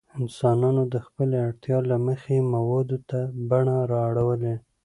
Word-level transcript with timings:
انسانانو 0.19 0.83
د 0.93 0.95
خپلې 1.05 1.37
اړتیا 1.47 1.77
له 1.89 1.97
مخې 2.07 2.35
موادو 2.53 2.97
ته 3.09 3.19
بڼه 3.49 3.75
اړولې. 4.09 4.55